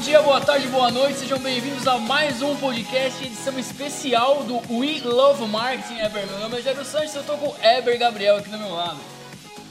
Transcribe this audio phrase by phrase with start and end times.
[0.00, 5.02] dia, boa tarde, boa noite, sejam bem-vindos a mais um podcast, edição especial do We
[5.04, 6.26] Love Marketing Eber.
[6.26, 8.98] Meu nome é Jairo Santos, eu tô com o Eber Gabriel aqui do meu lado.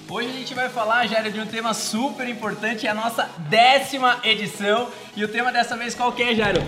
[0.08, 4.20] Hoje a gente vai falar, Jairo, de um tema super importante, é a nossa décima
[4.24, 4.92] edição.
[5.16, 6.62] E o tema dessa vez qual que é, Jairo?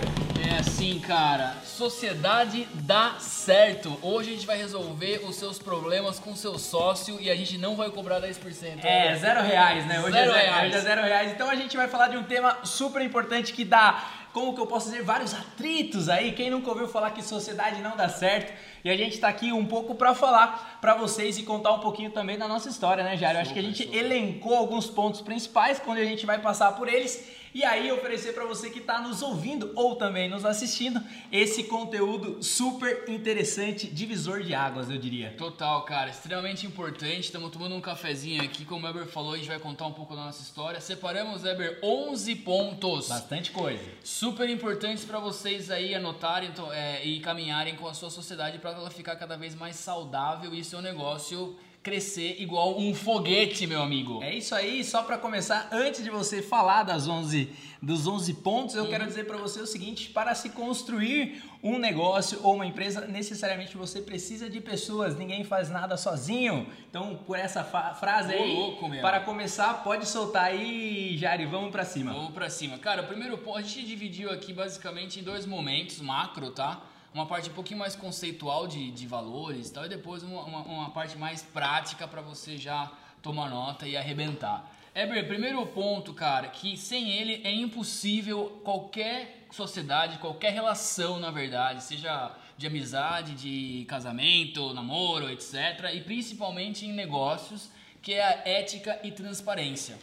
[0.44, 3.98] É assim, cara, sociedade dá certo.
[4.02, 7.74] Hoje a gente vai resolver os seus problemas com seu sócio e a gente não
[7.74, 8.84] vai cobrar 10%.
[8.84, 10.00] É, zero reais, né?
[10.00, 10.66] Hoje, Zero é, zero, reais.
[10.68, 11.32] hoje é zero reais.
[11.32, 14.66] Então a gente vai falar de um tema super importante que dá, como que eu
[14.66, 16.32] posso dizer, vários atritos aí.
[16.32, 18.52] Quem nunca ouviu falar que sociedade não dá certo?
[18.84, 22.10] E a gente tá aqui um pouco pra falar pra vocês e contar um pouquinho
[22.10, 23.40] também da nossa história, né, Jário?
[23.40, 27.41] Acho que a gente elencou alguns pontos principais quando a gente vai passar por eles.
[27.54, 32.42] E aí oferecer pra você que tá nos ouvindo ou também nos assistindo esse conteúdo
[32.42, 35.34] super interessante, divisor de águas, eu diria.
[35.36, 37.20] Total, cara, extremamente importante.
[37.20, 40.16] Estamos tomando um cafezinho aqui, como o Eber falou, a gente vai contar um pouco
[40.16, 40.80] da nossa história.
[40.80, 43.08] Separamos, Eber, 11 pontos.
[43.08, 43.84] Bastante coisa.
[44.02, 48.70] super importantes para vocês aí anotarem então, é, e caminharem com a sua sociedade para
[48.70, 54.22] ela ficar cada vez mais saudável e seu negócio crescer igual um foguete, meu amigo.
[54.22, 57.50] É isso aí, só para começar, antes de você falar das 11,
[57.82, 58.84] dos 11 pontos, Uhum.
[58.84, 63.06] eu quero dizer para você o seguinte, para se construir um negócio ou uma empresa,
[63.06, 66.66] necessariamente você precisa de pessoas, ninguém faz nada sozinho.
[66.88, 72.12] Então, por essa frase aí, louco, para começar, pode soltar aí, Jari, vamos para cima.
[72.12, 72.78] Vamos pra cima.
[72.78, 76.80] Cara, o primeiro ponto, a gente dividiu aqui basicamente em dois momentos macro, tá?
[77.14, 80.62] Uma parte um pouquinho mais conceitual de, de valores e tal, e depois uma, uma,
[80.62, 84.70] uma parte mais prática para você já tomar nota e arrebentar.
[84.94, 91.82] Eber, primeiro ponto, cara, que sem ele é impossível qualquer sociedade, qualquer relação, na verdade,
[91.82, 95.90] seja de amizade, de casamento, namoro, etc.
[95.94, 97.70] E principalmente em negócios,
[98.02, 99.98] que é a ética e transparência.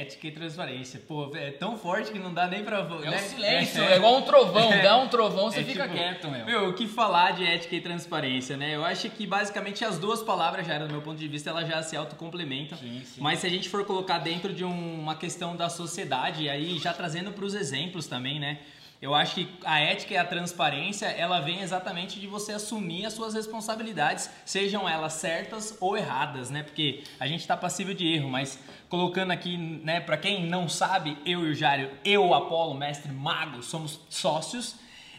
[0.00, 1.00] Ética e transparência.
[1.06, 2.78] Pô, é tão forte que não dá nem pra...
[2.78, 3.16] É né?
[3.16, 4.82] o silêncio, é, igual um trovão, É.
[4.82, 6.46] dá um trovão, você É fica tipo, quieto, meu.
[6.46, 8.74] Meu, o que falar de ética e transparência, né?
[8.74, 11.82] Eu acho que basicamente as duas palavras, já, do meu ponto de vista, elas já
[11.82, 12.78] se autocomplementam.
[12.78, 13.20] Sim, sim.
[13.20, 16.92] Mas se a gente for colocar dentro de um- uma questão da sociedade, aí já
[16.92, 18.58] trazendo para os exemplos também, né?
[19.02, 23.12] Eu acho que a ética e a transparência, ela vem exatamente de você assumir as
[23.12, 26.62] suas responsabilidades, sejam elas certas ou erradas, né?
[26.62, 31.18] Porque a gente está passível de erro, mas colocando aqui, né, para quem não sabe,
[31.26, 34.76] eu e o Jário, eu, o Apolo, mestre mago, somos sócios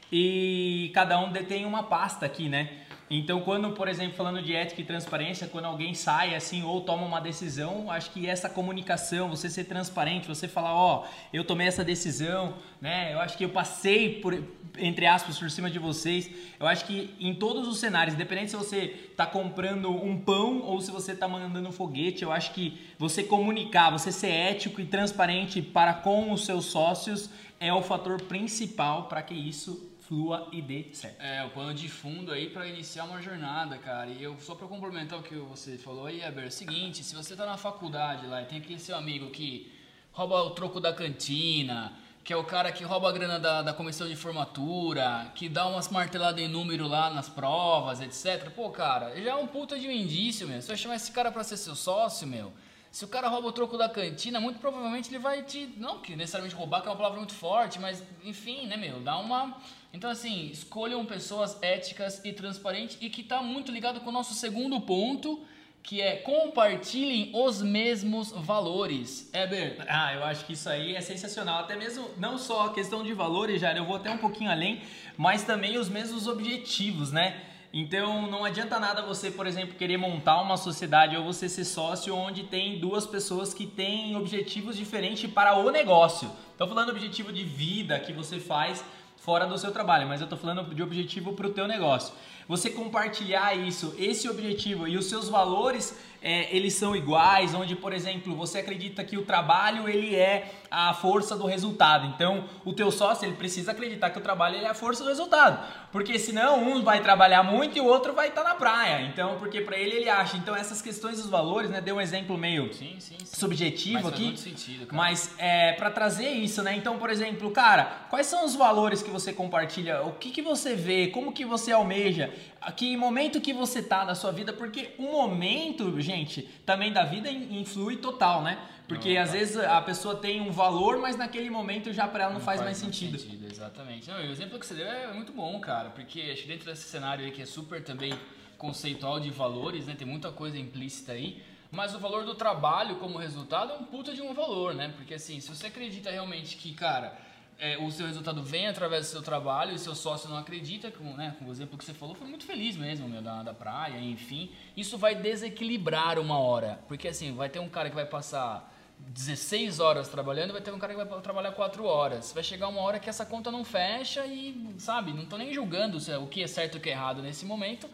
[0.09, 2.82] e cada um detém uma pasta aqui, né?
[3.15, 7.05] Então, quando, por exemplo, falando de ética e transparência, quando alguém sai assim ou toma
[7.05, 11.83] uma decisão, acho que essa comunicação, você ser transparente, você falar, ó, eu tomei essa
[11.83, 13.13] decisão, né?
[13.13, 14.33] Eu acho que eu passei por
[14.79, 16.27] entre aspas por cima de vocês.
[16.59, 20.81] Eu acho que em todos os cenários, independente se você tá comprando um pão ou
[20.81, 24.85] se você tá mandando um foguete, eu acho que você comunicar, você ser ético e
[24.85, 27.29] transparente para com os seus sócios
[27.59, 31.21] é o fator principal para que isso flua e dê certo.
[31.21, 34.09] É, o pano de fundo aí pra iniciar uma jornada, cara.
[34.09, 37.15] E eu, só pra complementar o que você falou aí, Eber, é o seguinte, se
[37.15, 39.71] você tá na faculdade lá e tem aquele seu amigo que
[40.11, 41.93] rouba o troco da cantina,
[42.23, 45.65] que é o cara que rouba a grana da, da comissão de formatura, que dá
[45.67, 48.49] umas marteladas em número lá nas provas, etc.
[48.51, 50.61] Pô, cara, já é um puta de um indício, meu.
[50.61, 52.53] Você vai chamar esse cara pra ser seu sócio, meu.
[52.93, 55.67] Se o cara rouba o troco da cantina, muito provavelmente ele vai te.
[55.77, 58.99] Não que necessariamente roubar, que é uma palavra muito forte, mas enfim, né, meu?
[58.99, 59.57] Dá uma.
[59.91, 64.35] Então, assim, escolham pessoas éticas e transparentes e que tá muito ligado com o nosso
[64.35, 65.43] segundo ponto,
[65.81, 69.27] que é compartilhem os mesmos valores.
[69.33, 71.61] Eber, Ah, eu acho que isso aí é sensacional.
[71.61, 74.83] Até mesmo, não só a questão de valores, já eu vou até um pouquinho além,
[75.17, 77.41] mas também os mesmos objetivos, né?
[77.75, 82.15] Então não adianta nada você, por exemplo, querer montar uma sociedade ou você ser sócio
[82.15, 86.29] onde tem duas pessoas que têm objetivos diferentes para o negócio.
[86.51, 88.85] Estou falando objetivo de vida que você faz
[89.17, 92.13] fora do seu trabalho, mas eu estou falando de objetivo para o teu negócio.
[92.47, 97.93] Você compartilhar isso, esse objetivo e os seus valores, é, eles são iguais, onde, por
[97.93, 102.05] exemplo, você acredita que o trabalho ele é a força do resultado.
[102.07, 105.09] Então, o teu sócio ele precisa acreditar que o trabalho ele é a força do
[105.09, 109.05] resultado, porque senão um vai trabalhar muito e o outro vai estar na praia.
[109.05, 110.35] Então, porque para ele ele acha.
[110.35, 111.79] Então, essas questões dos valores, né?
[111.79, 113.25] Deu um exemplo meio sim, sim, sim.
[113.25, 114.23] subjetivo Mas faz aqui.
[114.25, 114.97] muito sentido, cara.
[114.97, 116.75] Mas é para trazer isso, né?
[116.75, 120.01] Então, por exemplo, cara, quais são os valores que você compartilha?
[120.01, 121.07] O que, que você vê?
[121.07, 122.33] Como que você almeja?
[122.75, 124.51] Que momento que você tá da sua vida?
[124.51, 128.57] Porque o momento, gente, também da vida in- influi total, né?
[128.87, 129.37] Porque Não, às tá.
[129.37, 132.77] vezes a pessoa tem um valor, mas naquele momento já para ela não, faz, mais
[132.77, 133.17] sentido.
[133.45, 134.09] Exatamente.
[134.09, 136.83] Não, o exemplo que você deu é muito bom, cara, porque acho que dentro desse
[136.83, 138.13] cenário aí que é super também
[138.57, 139.95] conceitual de valores, né?
[139.95, 141.41] Tem muita coisa implícita aí.
[141.71, 144.93] Mas o valor do trabalho como resultado é um puta de um valor, né?
[144.95, 147.17] Porque assim, se você acredita realmente que, cara,
[147.57, 151.15] é, o seu resultado vem através do seu trabalho e seu sócio não acredita, com,
[151.15, 153.99] né, com o exemplo que você falou, foi muito feliz mesmo, meu, da, da praia,
[153.99, 154.51] enfim.
[154.77, 156.79] Isso vai desequilibrar uma hora.
[156.87, 158.72] Porque assim, vai ter um cara que vai passar
[159.07, 162.31] 16 horas trabalhando, vai ter um cara que vai trabalhar 4 horas.
[162.33, 165.97] Vai chegar uma hora que essa conta não fecha e, sabe, não tô nem julgando
[166.21, 167.89] o que é certo e o que é errado nesse momento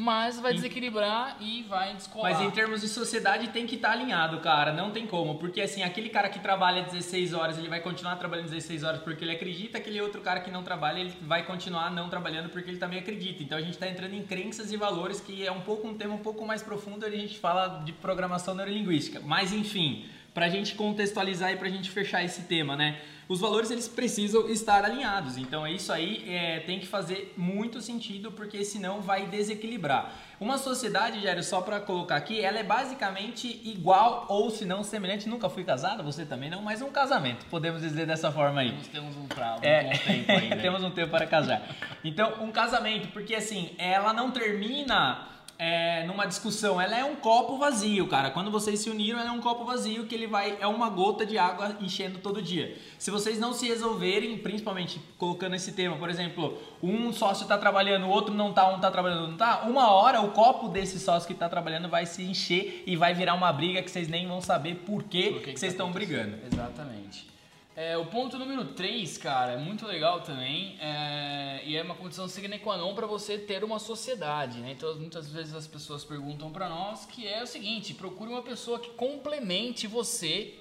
[0.00, 2.30] mas vai desequilibrar e vai descolar.
[2.30, 5.60] Mas em termos de sociedade tem que estar tá alinhado, cara, não tem como, porque
[5.60, 9.32] assim, aquele cara que trabalha 16 horas, ele vai continuar trabalhando 16 horas porque ele
[9.32, 13.00] acredita, aquele outro cara que não trabalha, ele vai continuar não trabalhando porque ele também
[13.00, 13.42] acredita.
[13.42, 16.14] Então a gente está entrando em crenças e valores, que é um pouco um tema
[16.14, 19.18] um pouco mais profundo, a gente fala de programação neurolinguística.
[19.18, 20.06] Mas enfim,
[20.38, 23.00] para a gente contextualizar e para a gente fechar esse tema, né?
[23.28, 25.36] os valores eles precisam estar alinhados.
[25.36, 30.14] Então isso aí é, tem que fazer muito sentido porque senão vai desequilibrar.
[30.40, 35.28] Uma sociedade, Jairo, só para colocar aqui, ela é basicamente igual ou se não semelhante.
[35.28, 38.70] Nunca fui casado, você também não, mas um casamento, podemos dizer dessa forma aí.
[38.70, 40.56] Nós temos um, pra, um é, bom tempo ainda.
[40.56, 41.68] temos um tempo para casar.
[42.04, 45.26] Então, um casamento, porque assim, ela não termina
[45.58, 48.30] é, numa discussão, ela é um copo vazio, cara.
[48.30, 51.26] Quando vocês se uniram, ela é um copo vazio que ele vai é uma gota
[51.26, 52.76] de água enchendo todo dia.
[52.96, 58.06] Se vocês não se resolverem, principalmente colocando esse tema, por exemplo, um sócio está trabalhando,
[58.06, 61.26] o outro não tá, um está trabalhando, não tá, uma hora o copo desse sócio
[61.26, 64.40] que está trabalhando vai se encher e vai virar uma briga que vocês nem vão
[64.40, 66.36] saber por, quê por que, que, vocês estão tá brigando.
[66.52, 67.37] Exatamente.
[67.80, 72.26] É, o ponto número 3, cara, é muito legal também é, e é uma condição
[72.26, 74.72] sine qua non para você ter uma sociedade, né?
[74.72, 78.80] Então, muitas vezes as pessoas perguntam para nós que é o seguinte, procure uma pessoa
[78.80, 80.54] que complemente você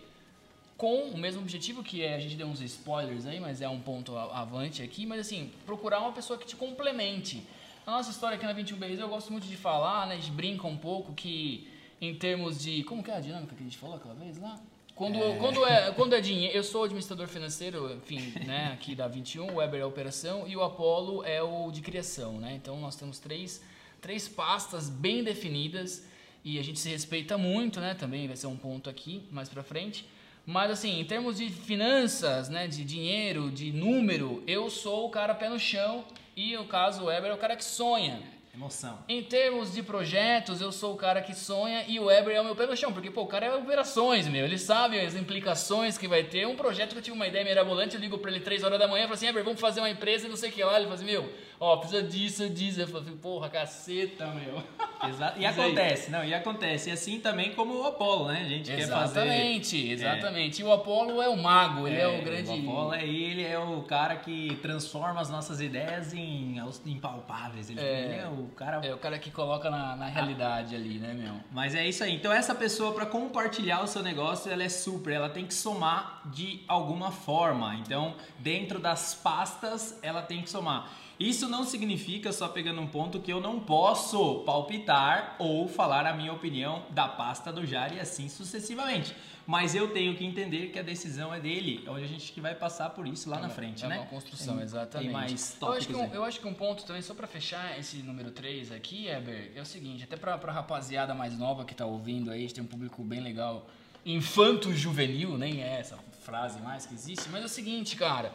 [0.77, 3.79] com o mesmo objetivo, que é, a gente deu uns spoilers aí, mas é um
[3.79, 7.43] ponto avante aqui, mas assim, procurar uma pessoa que te complemente.
[7.87, 10.13] A nossa história aqui na 21 Berries, eu gosto muito de falar, né?
[10.13, 11.67] A gente brinca um pouco que
[11.99, 12.83] em termos de...
[12.83, 14.61] Como que é a dinâmica que a gente falou aquela vez lá?
[14.97, 19.07] Quando é, quando é, quando é dinheiro, eu sou administrador financeiro, enfim, né, aqui da
[19.07, 22.55] 21, o Weber é a operação e o Apollo é o de criação, né?
[22.55, 23.61] Então nós temos três,
[24.01, 26.03] três pastas bem definidas
[26.43, 27.93] e a gente se respeita muito, né?
[27.93, 30.03] Também vai ser um ponto aqui mais para frente.
[30.43, 35.35] Mas assim, em termos de finanças, né, de dinheiro, de número, eu sou o cara
[35.35, 36.05] pé no chão
[36.35, 38.19] e no caso o Weber é o cara que sonha.
[38.57, 38.97] Emoção.
[39.07, 42.43] Em termos de projetos, eu sou o cara que sonha e o Weber é o
[42.43, 44.45] meu pé no chão, porque pô, o cara é operações, meu.
[44.45, 46.47] Ele sabe as implicações que vai ter.
[46.47, 48.87] Um projeto que eu tive uma ideia mirabolante, eu ligo pra ele 3 horas da
[48.87, 50.75] manhã e falo assim: Weber, vamos fazer uma empresa e não sei o que lá.
[50.75, 52.81] Ele fala assim: meu, ó, precisa disso, disso.
[52.81, 54.61] Eu assim: porra, caceta, meu.
[55.07, 55.39] Exato.
[55.39, 56.89] E acontece, não, e acontece.
[56.89, 58.41] E assim também como o Apolo, né?
[58.41, 59.19] A gente exatamente, quer fazer.
[59.21, 60.61] Exatamente, exatamente.
[60.61, 60.65] É.
[60.65, 62.49] E o Apolo é o mago, ele é, é o grande.
[62.49, 67.69] O Apolo é ele, é o cara que transforma as nossas ideias em, em palpáveis.
[67.69, 68.23] Ele, é.
[68.23, 68.85] é o cara.
[68.85, 70.79] É o cara que coloca na, na realidade ah.
[70.79, 71.35] ali, né, meu?
[71.51, 72.15] Mas é isso aí.
[72.15, 75.13] Então, essa pessoa, para compartilhar o seu negócio, ela é super.
[75.13, 77.75] Ela tem que somar de alguma forma.
[77.75, 80.91] Então, dentro das pastas, ela tem que somar.
[81.19, 86.13] Isso não significa, só pegando um ponto, que eu não posso palpitar ou falar a
[86.13, 89.15] minha opinião da pasta do Jari e assim sucessivamente.
[89.47, 92.53] Mas eu tenho que entender que a decisão é dele, onde a gente que vai
[92.53, 93.95] passar por isso lá é, na frente, é né?
[93.95, 95.07] É uma construção, exatamente.
[95.07, 97.25] Tem mais tópicos eu acho, que um, eu acho que um ponto também, só para
[97.25, 101.63] fechar esse número 3 aqui, Eber, é o seguinte, até pra, pra rapaziada mais nova
[101.63, 103.67] que tá ouvindo aí, a gente tem um público bem legal,
[104.05, 108.33] infanto-juvenil, nem é essa frase mais que existe, mas é o seguinte, cara...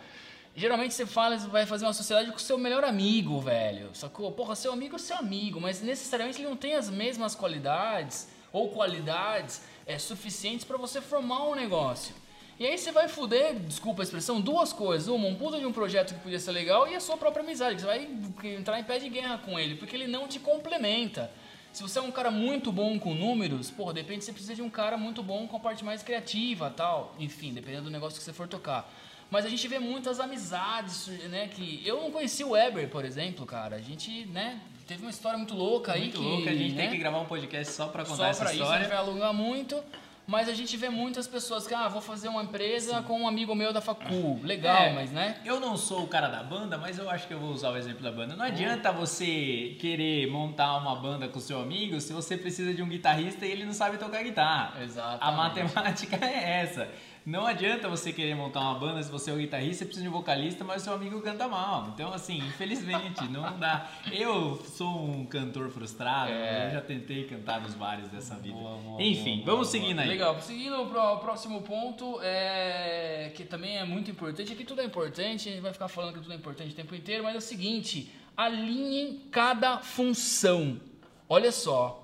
[0.54, 3.90] Geralmente você fala, vai fazer uma sociedade com seu melhor amigo, velho.
[3.94, 4.30] Sacou?
[4.32, 8.68] Porra, seu amigo é seu amigo, mas necessariamente ele não tem as mesmas qualidades ou
[8.68, 12.14] qualidades é, suficientes para você formar um negócio.
[12.60, 15.08] E aí você vai fuder, desculpa a expressão, duas coisas.
[15.08, 17.80] Uma, um puta de um projeto que podia ser legal e a sua própria amizade.
[17.80, 18.08] Você vai
[18.44, 21.30] entrar em pé de guerra com ele, porque ele não te complementa.
[21.72, 24.60] Se você é um cara muito bom com números, porra, de repente você precisa de
[24.60, 27.14] um cara muito bom com a parte mais criativa tal.
[27.18, 28.92] Enfim, dependendo do negócio que você for tocar.
[29.32, 31.48] Mas a gente vê muitas amizades, né?
[31.48, 33.76] Que eu não conheci o Weber, por exemplo, cara.
[33.76, 34.60] A gente, né?
[34.86, 36.02] Teve uma história muito louca aí.
[36.02, 36.82] Muito que, louca, a gente né?
[36.82, 38.74] tem que gravar um podcast só pra contar só essa pra história.
[38.74, 39.82] Isso, a gente vai alongar muito.
[40.26, 43.02] Mas a gente vê muitas pessoas que, ah, vou fazer uma empresa Sim.
[43.04, 44.38] com um amigo meu da facu.
[44.42, 45.40] Legal, é, mas né?
[45.44, 47.76] Eu não sou o cara da banda, mas eu acho que eu vou usar o
[47.76, 48.36] exemplo da banda.
[48.36, 52.88] Não adianta você querer montar uma banda com seu amigo se você precisa de um
[52.88, 54.82] guitarrista e ele não sabe tocar guitarra.
[54.84, 55.18] Exato.
[55.20, 56.88] A matemática é essa.
[57.24, 60.08] Não adianta você querer montar uma banda se você é o guitarrista, você precisa de
[60.08, 61.90] um vocalista, mas seu amigo canta mal.
[61.94, 63.88] Então, assim, infelizmente, não dá.
[64.10, 66.66] Eu sou um cantor frustrado, é.
[66.66, 68.56] eu já tentei cantar nos bares dessa vida.
[68.56, 70.08] Boa, boa, Enfim, boa, vamos seguindo aí.
[70.08, 74.52] Legal, seguindo para o próximo ponto, é, que também é muito importante.
[74.52, 76.94] Aqui tudo é importante, a gente vai ficar falando que tudo é importante o tempo
[76.94, 80.80] inteiro, mas é o seguinte: alinhem cada função.
[81.28, 82.02] Olha só,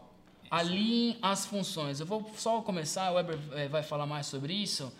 [0.50, 2.00] Alinhe as funções.
[2.00, 4.90] Eu vou só começar, o Weber eh, vai falar mais sobre isso.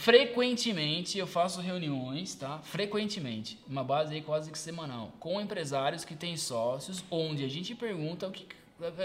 [0.00, 2.58] Frequentemente eu faço reuniões, tá?
[2.60, 7.74] Frequentemente, uma base aí quase que semanal, com empresários que têm sócios, onde a gente
[7.74, 8.46] pergunta o que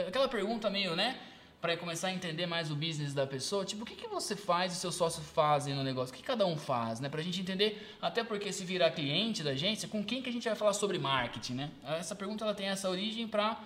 [0.07, 1.17] aquela pergunta meio, né,
[1.61, 4.73] para começar a entender mais o business da pessoa, tipo, o que, que você faz
[4.73, 6.13] e seu sócio fazem no negócio?
[6.13, 7.07] O que cada um faz, né?
[7.07, 10.47] Pra gente entender, até porque se virar cliente da agência, com quem que a gente
[10.47, 11.71] vai falar sobre marketing, né?
[11.85, 13.59] Essa pergunta ela tem essa origem para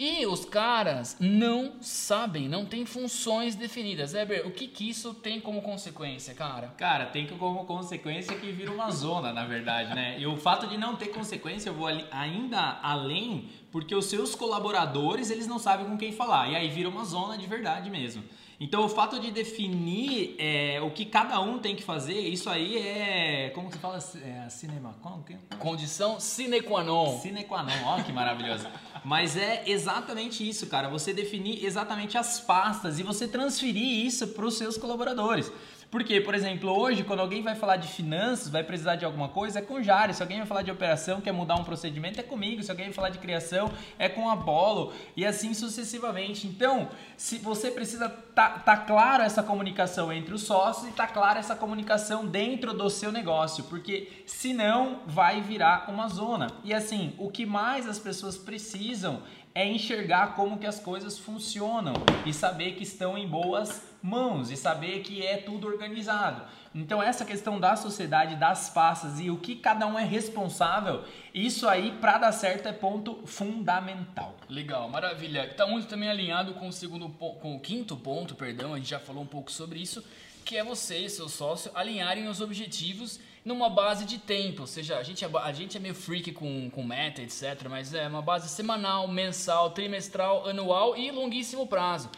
[0.00, 4.14] e os caras não sabem, não tem funções definidas.
[4.14, 6.68] Eber, o que, que isso tem como consequência, cara?
[6.78, 10.18] Cara, tem como consequência que vira uma zona, na verdade, né?
[10.18, 15.28] E o fato de não ter consequência, eu vou ainda além, porque os seus colaboradores,
[15.28, 16.48] eles não sabem com quem falar.
[16.48, 18.24] E aí vira uma zona de verdade mesmo.
[18.62, 22.76] Então, o fato de definir é, o que cada um tem que fazer, isso aí
[22.76, 23.50] é.
[23.54, 23.96] Como que fala?
[23.96, 24.94] É, cinema.
[25.00, 25.34] Como que?
[25.58, 27.18] Condição sine qua non.
[27.20, 28.66] Sine qua non, ó, que maravilhoso.
[29.02, 30.90] Mas é exatamente isso, cara.
[30.90, 35.50] Você definir exatamente as pastas e você transferir isso para os seus colaboradores.
[35.90, 39.58] Porque, por exemplo, hoje, quando alguém vai falar de finanças, vai precisar de alguma coisa,
[39.58, 40.14] é com o Jário.
[40.14, 42.62] Se alguém vai falar de operação, quer mudar um procedimento, é comigo.
[42.62, 44.92] Se alguém vai falar de criação, é com a Apolo.
[45.16, 46.46] E assim sucessivamente.
[46.46, 51.40] Então, se você precisa tá, tá claro essa comunicação entre os sócios e tá clara
[51.40, 53.64] essa comunicação dentro do seu negócio.
[53.64, 56.52] Porque senão vai virar uma zona.
[56.62, 59.22] E assim, o que mais as pessoas precisam
[59.54, 64.56] é enxergar como que as coisas funcionam e saber que estão em boas mãos e
[64.56, 66.42] saber que é tudo organizado.
[66.74, 71.04] Então essa questão da sociedade, das pastas e o que cada um é responsável,
[71.34, 74.36] isso aí para dar certo é ponto fundamental.
[74.48, 75.46] Legal, maravilha.
[75.46, 79.00] Está muito também alinhado com o segundo com o quinto ponto, perdão, a gente já
[79.00, 80.04] falou um pouco sobre isso,
[80.44, 84.98] que é você e seu sócio alinharem os objetivos numa base de tempo, ou seja,
[84.98, 88.22] a gente é, a gente é meio freak com, com meta, etc, mas é uma
[88.22, 92.10] base semanal, mensal, trimestral, anual e longuíssimo prazo.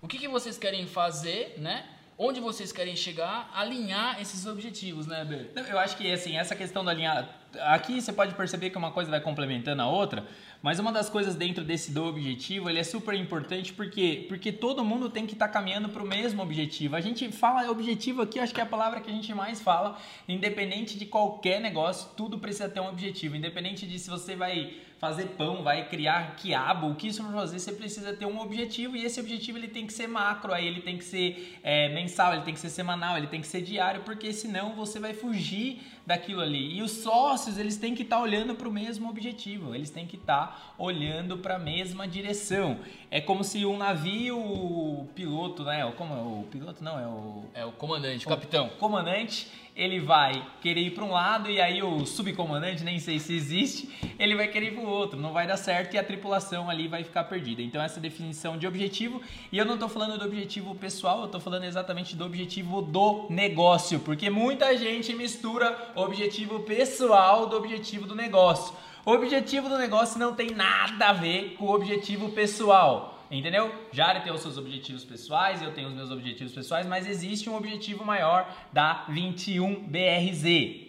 [0.00, 1.86] O que, que vocês querem fazer, né?
[2.22, 5.52] Onde vocês querem chegar, alinhar esses objetivos, né, Ber?
[5.70, 7.26] Eu acho que assim, essa questão da alinhar.
[7.60, 10.26] Aqui você pode perceber que uma coisa vai complementando a outra.
[10.60, 14.84] Mas uma das coisas dentro desse do objetivo, ele é super importante porque porque todo
[14.84, 16.94] mundo tem que estar tá caminhando para o mesmo objetivo.
[16.94, 19.98] A gente fala objetivo aqui, acho que é a palavra que a gente mais fala,
[20.28, 25.28] independente de qualquer negócio, tudo precisa ter um objetivo, independente de se você vai fazer
[25.28, 29.02] pão, vai criar quiabo, o que isso vai fazer, você precisa ter um objetivo e
[29.02, 32.42] esse objetivo ele tem que ser macro, aí ele tem que ser é, mensal, ele
[32.42, 36.40] tem que ser semanal, ele tem que ser diário, porque senão você vai fugir daquilo
[36.40, 36.76] ali.
[36.76, 40.06] E os sócios, eles têm que estar tá olhando para o mesmo objetivo, eles têm
[40.06, 42.78] que estar tá olhando para a mesma direção.
[43.10, 45.84] É como se um navio, o piloto, né?
[45.84, 47.44] O, como, o piloto não, é o...
[47.54, 48.68] É o comandante, o capitão.
[48.78, 49.48] comandante,
[49.80, 53.88] ele vai querer ir para um lado e aí o subcomandante, nem sei se existe,
[54.18, 55.18] ele vai querer ir para o outro.
[55.18, 57.62] Não vai dar certo e a tripulação ali vai ficar perdida.
[57.62, 61.40] Então essa definição de objetivo, e eu não estou falando do objetivo pessoal, eu estou
[61.40, 68.14] falando exatamente do objetivo do negócio, porque muita gente mistura objetivo pessoal do objetivo do
[68.14, 68.74] negócio.
[69.04, 73.18] O objetivo do negócio não tem nada a ver com o objetivo pessoal.
[73.30, 73.72] Entendeu?
[73.92, 77.56] Jari tem os seus objetivos pessoais, eu tenho os meus objetivos pessoais, mas existe um
[77.56, 80.88] objetivo maior da 21BRZ.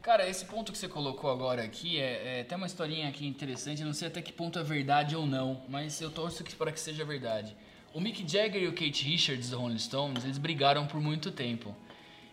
[0.00, 3.84] Cara, esse ponto que você colocou agora aqui é, é até uma historinha aqui interessante,
[3.84, 7.04] não sei até que ponto é verdade ou não, mas eu torço para que seja
[7.04, 7.54] verdade.
[7.94, 11.76] O Mick Jagger e o Kate Richards do Rolling Stones, eles brigaram por muito tempo.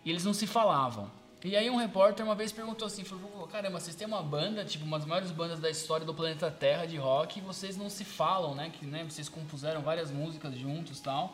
[0.06, 1.12] E eles não se falavam.
[1.44, 4.84] E aí um repórter uma vez perguntou assim, falou, caramba, vocês têm uma banda, tipo,
[4.84, 8.04] uma das maiores bandas da história do planeta Terra de rock, e vocês não se
[8.04, 8.70] falam, né?
[8.78, 11.34] Que né, vocês compuseram várias músicas juntos tal.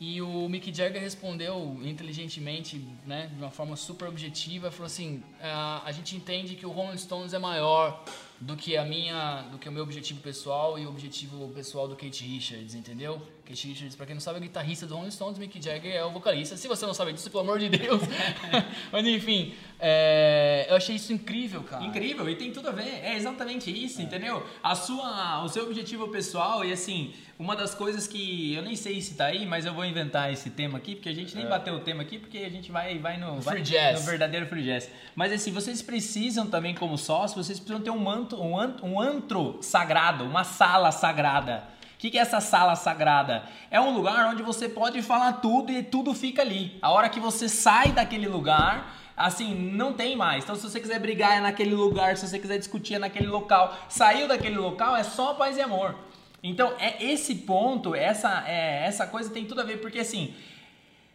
[0.00, 5.82] E o Mick Jagger respondeu inteligentemente, né, de uma forma super objetiva, falou assim: a,
[5.84, 8.04] a gente entende que o Rolling Stones é maior
[8.40, 11.96] do que a minha, do que o meu objetivo pessoal e o objetivo pessoal do
[11.96, 13.20] Kate Richards, entendeu?
[13.48, 16.10] Kate Richards, pra quem não sabe, é guitarrista do Rolling Stones, Mick Jagger é o
[16.10, 16.54] vocalista.
[16.54, 18.02] Se você não sabe disso, pelo amor de Deus.
[18.92, 21.82] Mas enfim, é, eu achei isso incrível, cara.
[21.82, 23.00] Incrível, e tem tudo a ver.
[23.02, 24.04] É exatamente isso, é.
[24.04, 24.46] entendeu?
[24.62, 29.00] A sua, o seu objetivo pessoal, e assim, uma das coisas que eu nem sei
[29.00, 31.48] se tá aí, mas eu vou inventar esse tema aqui, porque a gente nem é.
[31.48, 34.90] bateu o tema aqui, porque a gente vai, vai no, vai, no verdadeiro free jazz.
[35.16, 39.00] Mas assim, vocês precisam também, como sócios, vocês precisam ter um manto, um antro, um
[39.00, 43.42] antro sagrado, uma sala sagrada o que, que é essa sala sagrada?
[43.70, 46.78] É um lugar onde você pode falar tudo e tudo fica ali.
[46.80, 50.44] A hora que você sai daquele lugar, assim, não tem mais.
[50.44, 53.76] Então, se você quiser brigar é naquele lugar, se você quiser discutir é naquele local.
[53.88, 55.96] Saiu daquele local é só paz e amor.
[56.40, 60.32] Então, é esse ponto, essa, é, essa coisa tem tudo a ver, porque assim,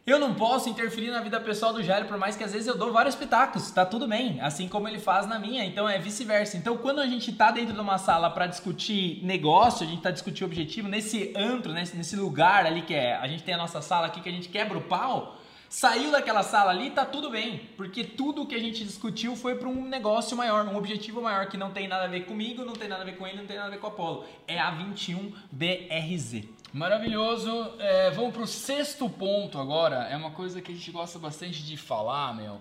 [0.05, 2.77] Eu não posso interferir na vida pessoal do Jairo, por mais que às vezes eu
[2.77, 6.57] dou vários pitacos, tá tudo bem, assim como ele faz na minha, então é vice-versa.
[6.57, 10.11] Então quando a gente tá dentro de uma sala para discutir negócio, a gente tá
[10.11, 13.81] discutindo objetivo, nesse antro, nesse, nesse lugar ali que é, a gente tem a nossa
[13.81, 15.37] sala aqui que a gente quebra o pau,
[15.69, 19.69] saiu daquela sala ali, tá tudo bem, porque tudo que a gente discutiu foi para
[19.69, 22.89] um negócio maior, um objetivo maior que não tem nada a ver comigo, não tem
[22.89, 24.25] nada a ver com ele, não tem nada a ver com o Apolo.
[24.45, 26.43] É a 21 BRZ.
[26.73, 27.75] Maravilhoso.
[27.77, 30.07] É, vamos pro sexto ponto agora.
[30.09, 32.59] É uma coisa que a gente gosta bastante de falar, meu.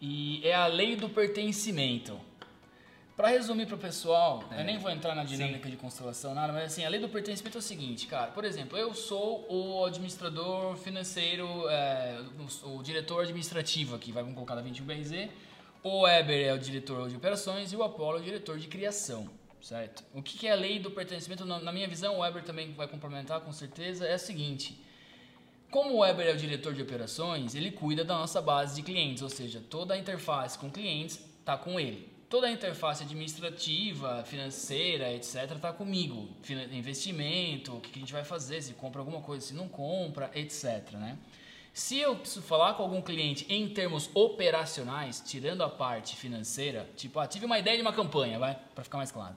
[0.00, 2.20] E é a lei do pertencimento.
[3.16, 4.60] Para resumir pro pessoal, é.
[4.60, 5.70] eu nem vou entrar na dinâmica Sim.
[5.70, 8.32] de constelação, nada, mas assim, a lei do pertencimento é o seguinte, cara.
[8.32, 12.18] Por exemplo, eu sou o administrador financeiro, é,
[12.64, 15.28] o, o, diretor administrativo aqui, vai, vamos colocar da 21BRZ.
[15.80, 19.30] O Weber é o diretor de operações e o Apollo é o diretor de criação
[19.64, 20.04] certo?
[20.12, 21.44] O que é a lei do pertencimento?
[21.44, 24.78] Na minha visão, o Weber também vai complementar com certeza, é a seguinte.
[25.70, 29.22] Como o Weber é o diretor de operações, ele cuida da nossa base de clientes,
[29.22, 32.12] ou seja, toda a interface com clientes está com ele.
[32.28, 36.28] Toda a interface administrativa, financeira, etc., está comigo.
[36.70, 40.92] Investimento, o que a gente vai fazer, se compra alguma coisa, se não compra, etc.
[40.92, 41.18] Né?
[41.72, 47.18] Se eu preciso falar com algum cliente em termos operacionais, tirando a parte financeira, tipo,
[47.18, 49.34] ah, tive uma ideia de uma campanha, vai, para ficar mais claro.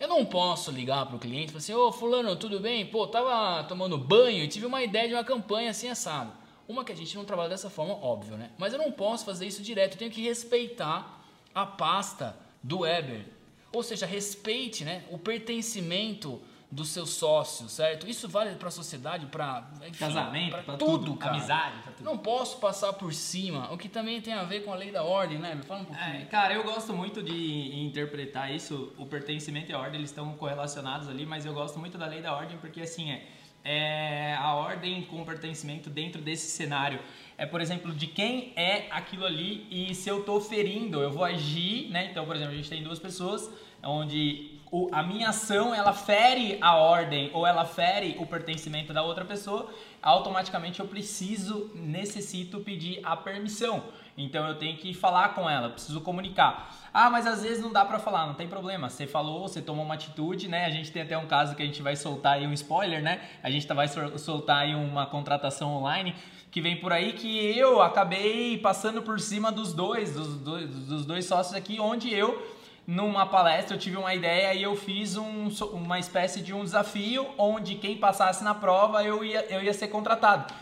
[0.00, 2.86] Eu não posso ligar para o cliente e falar assim, ô fulano, tudo bem?
[2.86, 6.32] Pô, tava tomando banho e tive uma ideia de uma campanha assim assado.
[6.68, 8.52] Uma que a gente não trabalha dessa forma, óbvio, né?
[8.56, 13.24] Mas eu não posso fazer isso direto, eu tenho que respeitar a pasta do Weber.
[13.72, 16.40] Ou seja, respeite né, o pertencimento
[16.70, 18.08] do seu sócio, certo?
[18.08, 19.66] Isso vale para a sociedade, para
[19.98, 21.34] casamento, para tudo, tudo cara.
[21.34, 22.04] amizade, pra tudo.
[22.04, 25.02] Não posso passar por cima, o que também tem a ver com a lei da
[25.02, 25.54] ordem, né?
[25.54, 26.22] Me fala um pouquinho.
[26.22, 30.30] É, cara, eu gosto muito de interpretar isso, o pertencimento e a ordem, eles estão
[30.34, 33.26] correlacionados ali, mas eu gosto muito da lei da ordem porque assim é,
[33.64, 37.00] é a ordem com o pertencimento dentro desse cenário
[37.38, 41.24] é, por exemplo, de quem é aquilo ali e se eu estou ferindo, eu vou
[41.24, 42.08] agir, né?
[42.10, 43.48] Então, por exemplo, a gente tem duas pessoas
[43.80, 49.02] onde o, a minha ação ela fere a ordem ou ela fere o pertencimento da
[49.02, 49.70] outra pessoa,
[50.02, 53.82] automaticamente eu preciso, necessito pedir a permissão.
[54.16, 56.74] Então eu tenho que falar com ela, preciso comunicar.
[56.92, 58.90] Ah, mas às vezes não dá para falar, não tem problema.
[58.90, 60.64] Você falou, você tomou uma atitude, né?
[60.64, 63.20] A gente tem até um caso que a gente vai soltar aí um spoiler, né?
[63.42, 66.14] A gente vai soltar aí uma contratação online
[66.50, 71.06] que vem por aí que eu acabei passando por cima dos dois, dos dois, dos
[71.06, 72.57] dois sócios aqui, onde eu
[72.88, 77.28] numa palestra eu tive uma ideia e eu fiz um, uma espécie de um desafio
[77.36, 80.54] onde quem passasse na prova eu ia, eu ia ser contratado.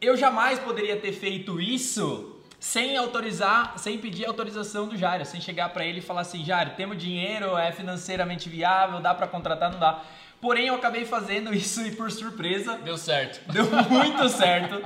[0.00, 5.68] Eu jamais poderia ter feito isso sem autorizar, sem pedir autorização do Jairo, sem chegar
[5.68, 9.78] para ele e falar assim, Jairo, temos dinheiro, é financeiramente viável, dá para contratar, não
[9.78, 10.02] dá.
[10.40, 12.78] Porém, eu acabei fazendo isso e por surpresa.
[12.78, 13.40] Deu certo.
[13.52, 14.82] Deu muito certo.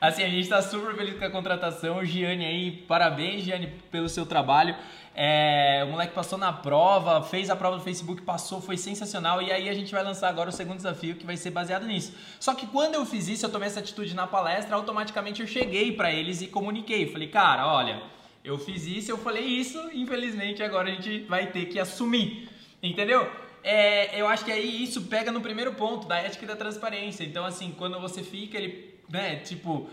[0.00, 1.98] Assim, a gente está super feliz com a contratação.
[1.98, 4.74] O Gianni aí, parabéns, Gianni, pelo seu trabalho.
[5.14, 9.42] É, o moleque passou na prova, fez a prova do Facebook, passou, foi sensacional.
[9.42, 12.12] E aí a gente vai lançar agora o segundo desafio que vai ser baseado nisso.
[12.38, 15.92] Só que quando eu fiz isso, eu tomei essa atitude na palestra, automaticamente eu cheguei
[15.92, 17.10] para eles e comuniquei.
[17.10, 18.02] Falei, cara, olha,
[18.44, 22.48] eu fiz isso, eu falei isso, infelizmente agora a gente vai ter que assumir.
[22.82, 23.30] Entendeu?
[23.62, 27.24] É, eu acho que aí isso pega no primeiro ponto da ética e da transparência.
[27.24, 29.90] Então, assim, quando você fica, ele, né, tipo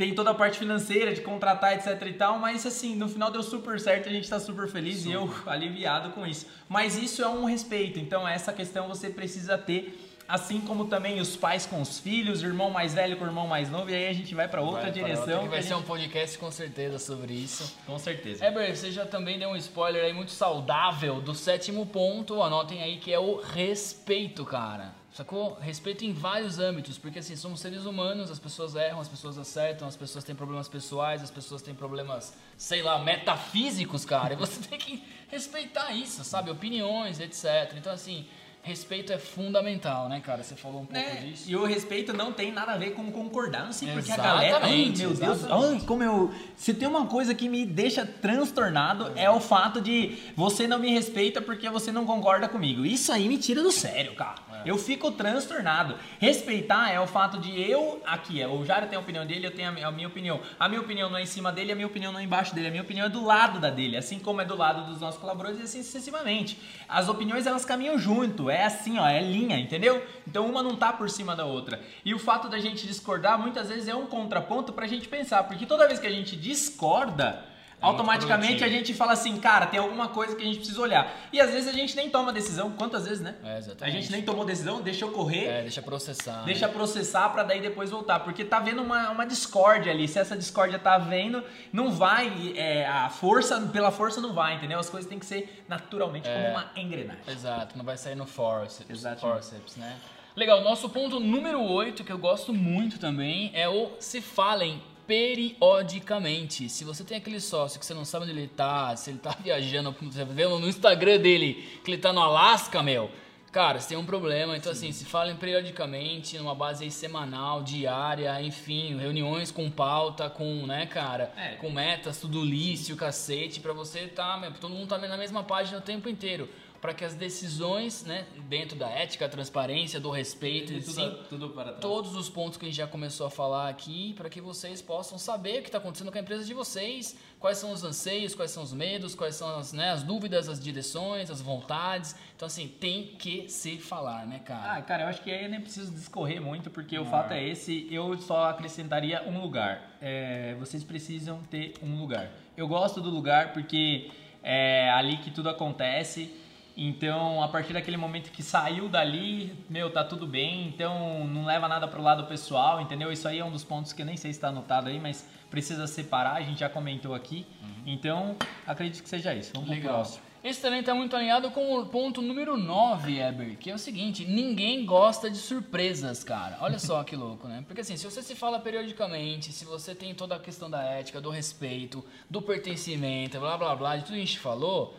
[0.00, 3.42] tem toda a parte financeira de contratar, etc e tal, mas assim, no final deu
[3.42, 6.46] super certo, a gente está super feliz e eu aliviado com isso.
[6.66, 11.36] Mas isso é um respeito, então essa questão você precisa ter assim como também os
[11.36, 14.08] pais com os filhos, o irmão mais velho com o irmão mais novo, e aí
[14.08, 15.34] a gente vai para outra vai direção.
[15.34, 17.76] Outra, que vai ser um podcast com certeza sobre isso.
[17.84, 18.42] Com certeza.
[18.42, 22.96] Heber, você já também deu um spoiler aí muito saudável do sétimo ponto, anotem aí
[22.96, 24.98] que é o respeito, cara.
[25.12, 25.58] Sacou?
[25.60, 29.88] Respeito em vários âmbitos, porque assim, somos seres humanos, as pessoas erram, as pessoas acertam,
[29.88, 34.34] as pessoas têm problemas pessoais, as pessoas têm problemas, sei lá, metafísicos, cara.
[34.34, 36.50] E você tem que respeitar isso, sabe?
[36.50, 37.74] Opiniões, etc.
[37.76, 38.24] Então, assim,
[38.62, 40.42] respeito é fundamental, né, cara?
[40.42, 41.50] Você falou um pouco é, disso.
[41.50, 44.60] E o respeito não tem nada a ver com concordar, não sei porque a galera.
[44.62, 46.32] Ai, meu Deus, ai, como eu.
[46.56, 49.24] Se tem uma coisa que me deixa transtornado é.
[49.24, 49.30] é.
[49.30, 52.84] o fato de você não me respeita porque você não concorda comigo.
[52.84, 54.49] Isso aí me tira do sério, cara.
[54.64, 55.96] Eu fico transtornado.
[56.18, 59.50] Respeitar é o fato de eu aqui, é, o Jário tem a opinião dele, eu
[59.50, 60.40] tenho a minha opinião.
[60.58, 62.68] A minha opinião não é em cima dele, a minha opinião não é embaixo dele,
[62.68, 65.20] a minha opinião é do lado da dele, assim como é do lado dos nossos
[65.20, 66.58] colaboradores e assim sucessivamente.
[66.88, 70.04] As opiniões elas caminham junto, é assim, ó, é linha, entendeu?
[70.26, 71.80] Então uma não tá por cima da outra.
[72.04, 75.66] E o fato da gente discordar muitas vezes é um contraponto pra gente pensar, porque
[75.66, 77.49] toda vez que a gente discorda,
[77.80, 81.14] automaticamente a gente fala assim, cara, tem alguma coisa que a gente precisa olhar.
[81.32, 82.70] E às vezes a gente nem toma decisão.
[82.72, 83.34] Quantas vezes, né?
[83.44, 83.96] É, exatamente.
[83.96, 85.46] A gente nem tomou decisão, deixa eu correr.
[85.46, 86.44] É, deixa processar.
[86.44, 86.72] Deixa né?
[86.72, 88.20] processar pra daí depois voltar.
[88.20, 90.06] Porque tá vendo uma, uma discórdia ali.
[90.08, 92.54] Se essa discórdia tá vendo, não vai.
[92.56, 94.78] é, a força, pela força não vai, entendeu?
[94.78, 96.50] As coisas têm que ser naturalmente como É.
[96.50, 97.22] uma engrenagem.
[97.28, 98.90] Exato, não vai sair no forceps.
[98.90, 99.20] Exatamente.
[99.20, 99.96] forceps né?
[100.36, 106.68] Legal, nosso ponto número 8, que eu gosto muito também, é o se falem periodicamente.
[106.68, 109.36] Se você tem aquele sócio que você não sabe onde ele tá, se ele tá
[109.42, 113.10] viajando, você vê no Instagram dele que ele tá no Alasca, meu.
[113.50, 118.40] Cara, você tem um problema, então assim, se falem periodicamente, numa base aí semanal, diária,
[118.40, 121.56] enfim, reuniões com pauta, com, né, cara, É.
[121.56, 125.42] com metas, tudo list, o cacete, pra você tá, meu, todo mundo tá na mesma
[125.42, 126.48] página o tempo inteiro.
[126.80, 131.64] Pra que as decisões, né, dentro da ética, transparência, do respeito, e sim, tudo para
[131.64, 131.80] trás.
[131.80, 135.18] todos os pontos que a gente já começou a falar aqui, para que vocês possam
[135.18, 138.50] saber o que está acontecendo com a empresa de vocês, quais são os anseios, quais
[138.50, 142.16] são os medos, quais são as, né, as dúvidas, as direções, as vontades.
[142.34, 144.78] Então, assim, tem que se falar, né, cara?
[144.78, 147.46] Ah, cara, eu acho que aí eu nem preciso discorrer muito, porque o fato é
[147.46, 149.98] esse, eu só acrescentaria um lugar.
[150.00, 152.30] É, vocês precisam ter um lugar.
[152.56, 154.10] Eu gosto do lugar porque
[154.42, 156.34] é ali que tudo acontece.
[156.76, 160.66] Então, a partir daquele momento que saiu dali, meu, tá tudo bem.
[160.66, 163.12] Então, não leva nada pro lado pessoal, entendeu?
[163.12, 165.28] Isso aí é um dos pontos que eu nem sei se tá anotado aí, mas
[165.50, 167.46] precisa separar, a gente já comentou aqui.
[167.84, 169.50] Então, acredito que seja isso.
[169.54, 169.94] Vamos pro Legal.
[169.94, 170.30] próximo.
[170.42, 174.24] Esse também está muito alinhado com o ponto número 9, Eber, que é o seguinte:
[174.24, 176.56] ninguém gosta de surpresas, cara.
[176.62, 177.62] Olha só que louco, né?
[177.66, 181.20] Porque assim, se você se fala periodicamente, se você tem toda a questão da ética,
[181.20, 184.96] do respeito, do pertencimento, blá blá blá, de tudo que a gente falou,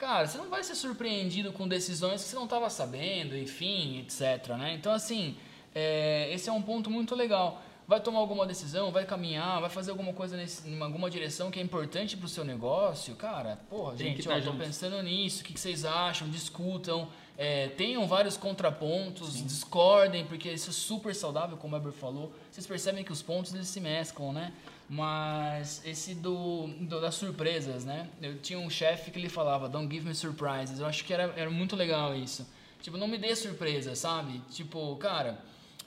[0.00, 4.56] cara, você não vai ser surpreendido com decisões que você não estava sabendo, enfim, etc,
[4.56, 4.72] né?
[4.74, 5.36] Então, assim,
[5.74, 7.62] é, esse é um ponto muito legal.
[7.86, 11.58] Vai tomar alguma decisão, vai caminhar, vai fazer alguma coisa nesse, em alguma direção que
[11.58, 14.58] é importante pro seu negócio, cara, porra, Tem que gente, ó, tô junto.
[14.58, 16.30] pensando nisso, o que, que vocês acham?
[16.30, 22.32] Discutam, é, tenham vários contrapontos, discordem, porque isso é super saudável, como o Weber falou.
[22.50, 24.52] Vocês percebem que os pontos eles se mesclam, né?
[24.92, 28.08] Mas esse do, do- das surpresas, né?
[28.20, 30.80] Eu tinha um chefe que ele falava, don't give me surprises.
[30.80, 32.44] Eu acho que era, era muito legal isso.
[32.82, 34.40] Tipo, não me dê surpresa, sabe?
[34.50, 35.38] Tipo, cara,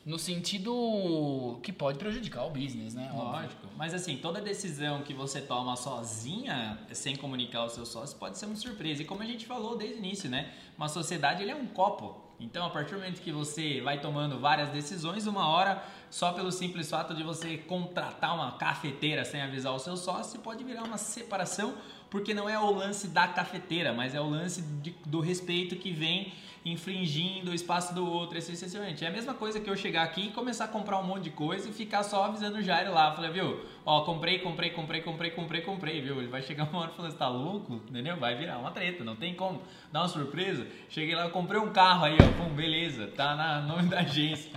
[0.05, 3.11] no sentido que pode prejudicar o business, né?
[3.13, 3.67] Lógico.
[3.75, 8.45] Mas assim, toda decisão que você toma sozinha, sem comunicar ao seu sócio, pode ser
[8.45, 9.01] uma surpresa.
[9.01, 10.53] E como a gente falou desde o início, né?
[10.77, 12.22] Uma sociedade ele é um copo.
[12.39, 16.51] Então, a partir do momento que você vai tomando várias decisões, uma hora, só pelo
[16.51, 20.97] simples fato de você contratar uma cafeteira sem avisar o seu sócio, pode virar uma
[20.97, 21.73] separação,
[22.09, 25.91] porque não é o lance da cafeteira, mas é o lance de- do respeito que
[25.91, 26.33] vem
[26.65, 29.03] infringindo o espaço do outro, assim sucessivamente.
[29.03, 31.29] É a mesma coisa que eu chegar aqui e começar a comprar um monte de
[31.29, 33.11] coisa e ficar só avisando o Jairo lá.
[33.11, 36.19] Falei, viu, ó, comprei, comprei, comprei, comprei, comprei, comprei, viu?
[36.19, 37.81] Ele vai chegar uma hora e falar, você tá louco?
[37.89, 38.15] Entendeu?
[38.17, 39.61] Vai virar uma treta, não tem como.
[39.91, 40.65] Dá uma surpresa.
[40.89, 44.51] Cheguei lá, comprei um carro aí, ó, pum, beleza, tá na nome da agência.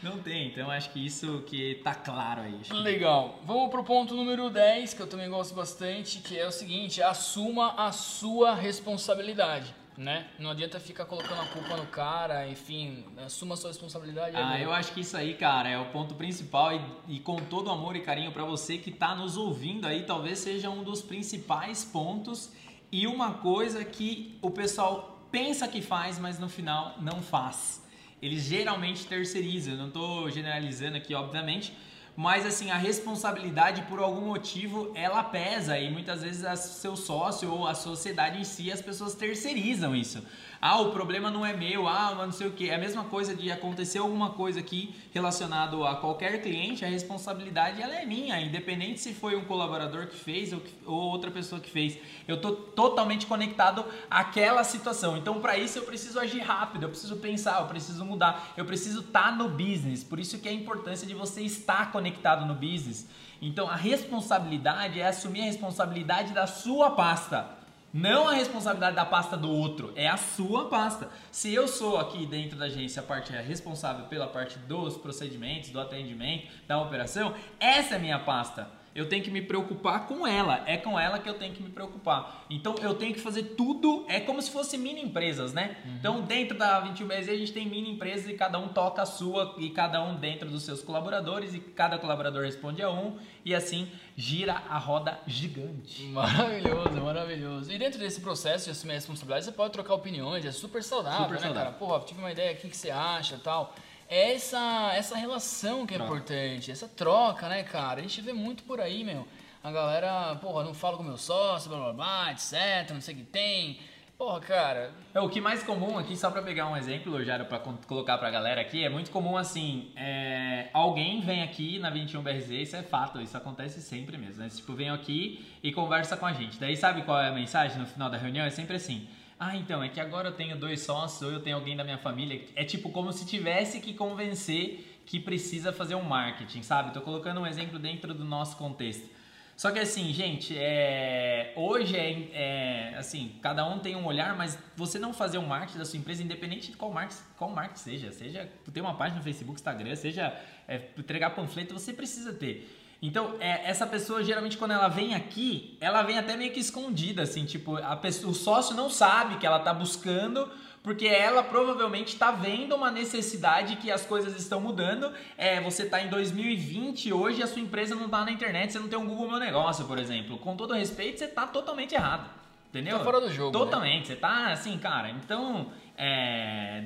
[0.00, 2.60] Não tem, então acho que isso que tá claro aí.
[2.70, 3.40] Legal.
[3.44, 7.74] Vamos pro ponto número 10, que eu também gosto bastante, que é o seguinte: assuma
[7.76, 9.74] a sua responsabilidade.
[9.98, 10.28] Né?
[10.38, 14.36] Não adianta ficar colocando a culpa no cara, enfim, assuma sua responsabilidade.
[14.36, 14.68] Ah, Eber.
[14.68, 17.96] eu acho que isso aí, cara, é o ponto principal e, e com todo amor
[17.96, 22.52] e carinho pra você que tá nos ouvindo aí, talvez seja um dos principais pontos
[22.92, 27.84] e uma coisa que o pessoal pensa que faz, mas no final não faz.
[28.22, 31.72] Eles geralmente terceirizam, eu não tô generalizando aqui, obviamente,
[32.18, 37.48] mas assim, a responsabilidade por algum motivo ela pesa e muitas vezes a seu sócio
[37.48, 40.20] ou a sociedade em si as pessoas terceirizam isso.
[40.60, 42.68] Ah, o problema não é meu, ah, mas não sei o que.
[42.68, 47.80] É a mesma coisa de acontecer alguma coisa aqui relacionado a qualquer cliente, a responsabilidade
[47.80, 51.60] ela é minha, independente se foi um colaborador que fez ou, que- ou outra pessoa
[51.60, 51.96] que fez.
[52.26, 55.16] Eu tô totalmente conectado àquela situação.
[55.16, 59.00] Então, para isso eu preciso agir rápido, eu preciso pensar, eu preciso mudar, eu preciso
[59.00, 60.02] estar no business.
[60.02, 63.06] Por isso que é a importância de você estar conectado no business.
[63.40, 67.57] Então, a responsabilidade é assumir a responsabilidade da sua pasta.
[67.92, 71.08] Não a responsabilidade da pasta do outro, é a sua pasta.
[71.32, 75.70] Se eu sou aqui dentro da agência a parte é responsável pela parte dos procedimentos,
[75.70, 78.77] do atendimento, da operação, essa é a minha pasta.
[78.98, 81.70] Eu tenho que me preocupar com ela, é com ela que eu tenho que me
[81.70, 82.44] preocupar.
[82.50, 85.76] Então eu tenho que fazer tudo, é como se fosse mini empresas, né?
[85.98, 89.06] Então dentro da 21 BZ a gente tem mini empresas e cada um toca a
[89.06, 93.54] sua e cada um dentro dos seus colaboradores e cada colaborador responde a um e
[93.54, 96.02] assim gira a roda gigante.
[96.04, 97.72] Maravilhoso, maravilhoso.
[97.72, 101.20] E dentro desse processo de assumir a responsabilidade, você pode trocar opiniões, é super saudável,
[101.22, 101.72] Super né, saudável.
[101.72, 101.76] cara?
[101.78, 103.74] Porra, tive uma ideia aqui, o que você acha e tal.
[104.08, 106.14] É essa, essa relação que é Troca.
[106.14, 108.00] importante, essa troca, né, cara?
[108.00, 109.26] A gente vê muito por aí, meu.
[109.62, 113.18] a galera, porra, não fala com meu sócio, blá blá blá, etc, não sei o
[113.18, 113.78] que tem.
[114.16, 114.90] Porra, cara.
[115.14, 118.30] É, o que mais comum aqui, só para pegar um exemplo, Jaro, para colocar pra
[118.30, 123.20] galera aqui, é muito comum assim, é, alguém vem aqui na 21BRZ, isso é fato,
[123.20, 124.48] isso acontece sempre mesmo, né?
[124.48, 126.58] Tipo, vem aqui e conversa com a gente.
[126.58, 128.44] Daí sabe qual é a mensagem no final da reunião?
[128.44, 129.06] É sempre assim.
[129.40, 131.98] Ah, então, é que agora eu tenho dois sócios ou eu tenho alguém da minha
[131.98, 132.44] família.
[132.56, 136.92] É tipo como se tivesse que convencer que precisa fazer um marketing, sabe?
[136.92, 139.08] Tô colocando um exemplo dentro do nosso contexto.
[139.56, 141.52] Só que assim, gente, é...
[141.56, 145.78] hoje é, é, assim, cada um tem um olhar, mas você não fazer um marketing
[145.78, 149.24] da sua empresa, independente de qual marketing, qual marketing seja, seja ter uma página no
[149.24, 150.32] Facebook, Instagram, seja
[150.68, 152.77] é, entregar panfleto, você precisa ter.
[153.00, 157.22] Então, é, essa pessoa, geralmente, quando ela vem aqui, ela vem até meio que escondida,
[157.22, 160.50] assim, tipo, a pessoa, o sócio não sabe que ela tá buscando
[160.82, 165.12] porque ela provavelmente está vendo uma necessidade que as coisas estão mudando.
[165.36, 168.88] É, você está em 2020 hoje a sua empresa não está na internet, você não
[168.88, 170.38] tem um Google Meu Negócio, por exemplo.
[170.38, 172.30] Com todo respeito, você está totalmente errado.
[172.70, 172.98] Entendeu?
[172.98, 173.58] Tá fora do jogo.
[173.58, 173.64] Né?
[173.64, 174.00] Totalmente.
[174.00, 174.06] Né?
[174.06, 175.10] Você está assim, cara.
[175.10, 176.84] Então, é,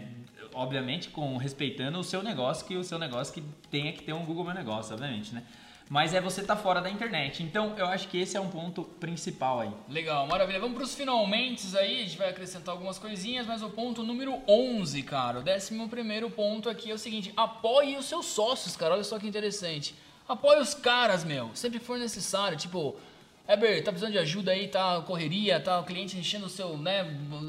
[0.54, 4.24] obviamente, com respeitando o seu negócio, que o seu negócio que tenha que ter um
[4.24, 5.42] Google Meu Negócio, obviamente, né?
[5.92, 7.42] Mas é você tá fora da internet.
[7.42, 9.70] Então eu acho que esse é um ponto principal aí.
[9.90, 10.58] Legal, maravilha.
[10.58, 14.40] Vamos para os finalmente aí, a gente vai acrescentar algumas coisinhas, mas o ponto número
[14.48, 18.94] 11, cara, o décimo primeiro ponto aqui é o seguinte, apoie os seus sócios, cara,
[18.94, 19.94] olha só que interessante.
[20.26, 22.96] Apoie os caras, meu, sempre for necessário, tipo...
[23.46, 27.04] Eber, tá precisando de ajuda aí, tá correria, tá o cliente enchendo o seu, né,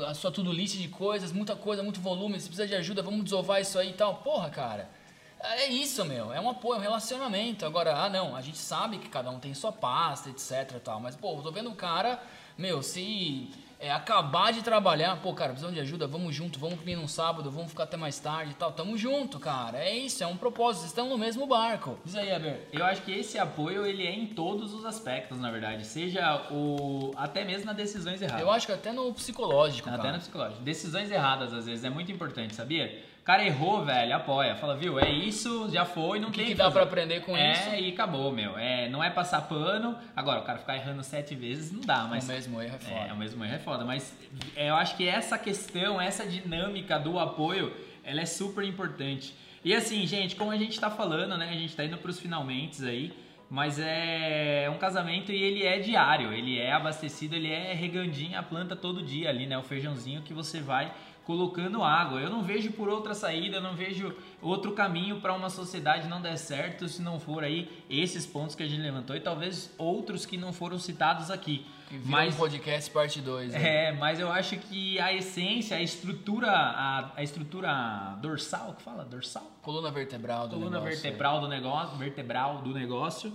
[0.06, 3.24] a sua tudo list de coisas, muita coisa, muito volume, você precisa de ajuda, vamos
[3.24, 4.16] desovar isso aí e tal.
[4.16, 4.90] Porra, cara,
[5.44, 6.34] é isso, meu.
[6.34, 7.66] É um apoio, é um relacionamento.
[7.66, 11.00] Agora, ah, não, a gente sabe que cada um tem sua pasta, etc tal.
[11.00, 12.22] Mas, pô, eu tô vendo um cara,
[12.58, 13.50] meu, se
[13.84, 17.52] é, acabar de trabalhar, pô, cara, precisamos de ajuda, vamos junto, vamos comer num sábado,
[17.52, 18.72] vamos ficar até mais tarde e tal.
[18.72, 19.78] Tamo junto, cara.
[19.78, 20.82] É isso, é um propósito.
[20.84, 22.00] Vocês estão no mesmo barco.
[22.06, 22.58] Diz aí, Aber.
[22.72, 25.86] Eu acho que esse apoio, ele é em todos os aspectos, na verdade.
[25.86, 27.12] Seja o...
[27.18, 28.42] até mesmo nas decisões erradas.
[28.42, 30.14] Eu acho que até no psicológico, Até cara.
[30.14, 30.62] no psicológico.
[30.62, 33.04] Decisões erradas, às vezes, é muito importante, sabia?
[33.24, 34.54] O cara errou, velho, apoia.
[34.54, 37.38] Fala, viu, é isso, já foi, não o que tem que dá para aprender com
[37.38, 37.70] é, isso.
[37.70, 38.58] É, e acabou, meu.
[38.58, 39.98] É, não é passar pano.
[40.14, 42.26] Agora, o cara ficar errando sete vezes não dá, mas...
[42.26, 43.08] O mesmo erro é foda.
[43.08, 43.86] É, o mesmo erro é foda.
[43.86, 44.14] Mas
[44.58, 49.34] é, eu acho que essa questão, essa dinâmica do apoio, ela é super importante.
[49.64, 51.48] E assim, gente, como a gente tá falando, né?
[51.50, 53.14] A gente tá indo pros finalmente aí.
[53.54, 58.42] Mas é um casamento e ele é diário, ele é abastecido, ele é regandinho a
[58.42, 59.56] planta todo dia ali, né?
[59.56, 60.92] O feijãozinho que você vai
[61.24, 62.20] colocando água.
[62.20, 64.12] Eu não vejo por outra saída, eu não vejo
[64.42, 68.64] outro caminho para uma sociedade não der certo se não for aí esses pontos que
[68.64, 71.64] a gente levantou e talvez outros que não foram citados aqui.
[72.06, 73.54] Mas um podcast parte 2.
[73.54, 73.88] Né?
[73.88, 79.04] É, mas eu acho que a essência, a estrutura, a, a estrutura dorsal, que fala
[79.04, 81.02] dorsal, coluna vertebral do coluna negócio.
[81.02, 83.34] vertebral do negócio, vertebral do negócio,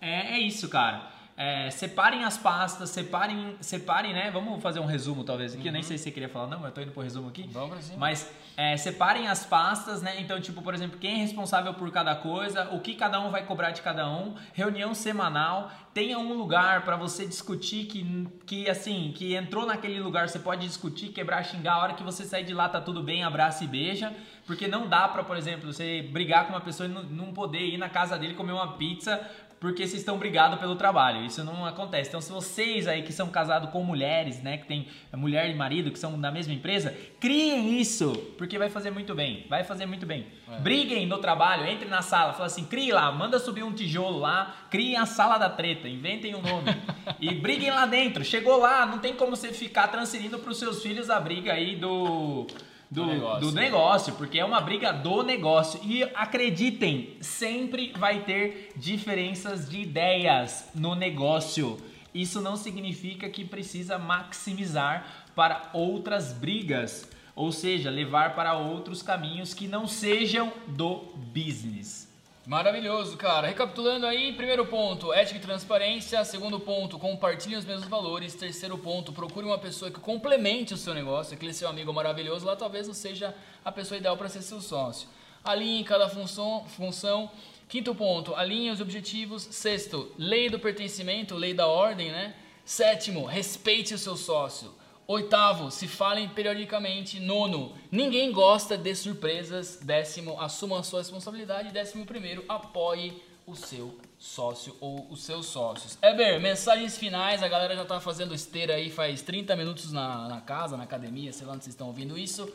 [0.00, 1.15] é, é isso, cara.
[1.36, 4.30] É, separem as pastas, separem, separem, né?
[4.30, 5.62] Vamos fazer um resumo talvez aqui.
[5.62, 5.66] Uhum.
[5.66, 5.88] Eu nem uhum.
[5.88, 7.46] sei se você queria falar, não, mas eu tô indo pro resumo aqui.
[7.52, 7.94] Vamos sim.
[7.98, 10.18] Mas é, separem as pastas, né?
[10.18, 13.44] Então, tipo, por exemplo, quem é responsável por cada coisa, o que cada um vai
[13.44, 19.12] cobrar de cada um, reunião semanal, tenha um lugar para você discutir que, que, assim,
[19.14, 22.54] que entrou naquele lugar, você pode discutir, quebrar, xingar, a hora que você sair de
[22.54, 24.10] lá tá tudo bem, abraça e beija,
[24.46, 27.60] porque não dá para, por exemplo, você brigar com uma pessoa e não, não poder
[27.60, 29.20] ir na casa dele comer uma pizza
[29.58, 31.24] porque vocês estão brigados pelo trabalho.
[31.24, 32.08] Isso não acontece.
[32.08, 35.90] Então, se vocês aí que são casados com mulheres, né, que tem mulher e marido
[35.90, 39.46] que são da mesma empresa, criem isso, porque vai fazer muito bem.
[39.48, 40.26] Vai fazer muito bem.
[40.48, 40.58] É.
[40.60, 44.54] Briguem no trabalho, entre na sala, fala assim, crie lá, manda subir um tijolo lá,
[44.70, 46.76] criem a sala da treta, inventem um nome
[47.20, 48.24] e briguem lá dentro.
[48.24, 51.76] Chegou lá, não tem como você ficar transferindo para os seus filhos a briga aí
[51.76, 52.46] do
[52.90, 53.40] do, do, negócio.
[53.40, 55.80] do negócio, porque é uma briga do negócio.
[55.82, 61.78] E acreditem, sempre vai ter diferenças de ideias no negócio.
[62.14, 69.52] Isso não significa que precisa maximizar para outras brigas, ou seja, levar para outros caminhos
[69.52, 72.05] que não sejam do business.
[72.46, 73.48] Maravilhoso, cara.
[73.48, 76.24] Recapitulando aí, primeiro ponto, ética e transparência.
[76.24, 78.36] Segundo ponto, compartilhe os mesmos valores.
[78.36, 81.34] Terceiro ponto, procure uma pessoa que complemente o seu negócio.
[81.34, 85.08] Aquele seu amigo maravilhoso lá talvez não seja a pessoa ideal para ser seu sócio.
[85.42, 87.28] Alinhe cada função, função.
[87.68, 89.42] Quinto ponto, alinhe os objetivos.
[89.42, 92.36] Sexto, lei do pertencimento, lei da ordem, né?
[92.64, 94.72] Sétimo, respeite o seu sócio.
[95.08, 97.20] Oitavo, se falem periodicamente.
[97.20, 99.78] Nono, ninguém gosta de surpresas.
[99.80, 101.70] Décimo, assuma a sua responsabilidade.
[101.70, 105.96] Décimo primeiro, apoie o seu sócio ou os seus sócios.
[106.02, 107.40] Eber, mensagens finais.
[107.40, 111.32] A galera já tá fazendo esteira aí faz 30 minutos na, na casa, na academia,
[111.32, 112.52] sei lá onde vocês estão ouvindo isso.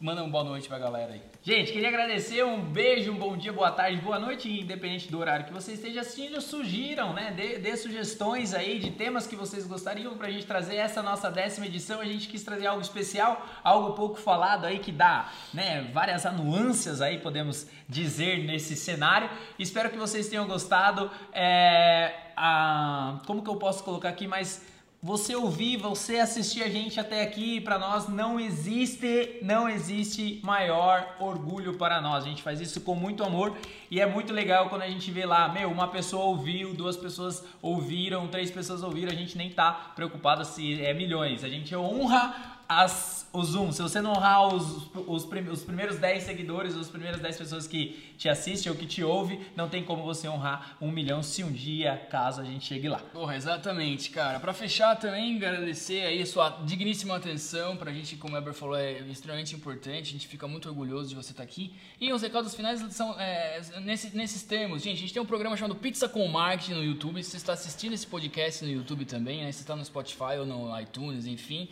[0.00, 1.22] Manda um boa noite pra galera aí.
[1.42, 5.46] Gente, queria agradecer, um beijo, um bom dia, boa tarde, boa noite, independente do horário
[5.46, 7.32] que você esteja assistindo, sugiram, né?
[7.36, 11.66] Dê, dê sugestões aí de temas que vocês gostariam pra gente trazer essa nossa décima
[11.66, 12.00] edição.
[12.00, 17.00] A gente quis trazer algo especial, algo pouco falado aí que dá, né, várias anuâncias
[17.00, 19.28] aí, podemos dizer, nesse cenário.
[19.58, 21.10] Espero que vocês tenham gostado.
[21.32, 24.64] É, a, como que eu posso colocar aqui mais
[25.00, 31.14] você ouvir, você assistir a gente até aqui, para nós não existe, não existe maior
[31.20, 32.24] orgulho para nós.
[32.24, 33.56] A gente faz isso com muito amor
[33.90, 37.44] e é muito legal quando a gente vê lá, meu, uma pessoa ouviu, duas pessoas
[37.62, 41.44] ouviram, três pessoas ouviram, a gente nem tá preocupado se é milhões.
[41.44, 43.72] A gente honra as, o Zoom.
[43.72, 48.12] Se você não honrar os, os, os primeiros 10 seguidores, os primeiros 10 pessoas que
[48.18, 51.50] te assistem ou que te ouvem, não tem como você honrar um milhão se um
[51.50, 52.98] dia, caso a gente chegue lá.
[52.98, 54.38] Porra, exatamente, cara.
[54.38, 57.76] Para fechar também, agradecer aí a sua digníssima atenção.
[57.76, 60.10] Pra gente, como o Eber falou, é extremamente importante.
[60.10, 61.72] A gente fica muito orgulhoso de você estar tá aqui.
[61.98, 64.82] E os recados finais são é, nesse, nesses termos.
[64.82, 67.22] Gente, a gente tem um programa chamado Pizza com Marketing no YouTube.
[67.24, 69.52] Se você está assistindo esse podcast no YouTube também, né?
[69.52, 71.68] Se está no Spotify ou no iTunes, enfim.